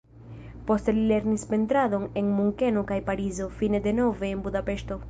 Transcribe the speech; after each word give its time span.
Poste 0.69 0.95
li 0.99 1.03
lernis 1.11 1.45
pentradon 1.51 2.09
en 2.23 2.33
Munkeno 2.39 2.85
kaj 2.93 3.01
Parizo, 3.13 3.53
fine 3.61 3.85
denove 3.89 4.35
en 4.37 4.45
Budapeŝto. 4.49 4.99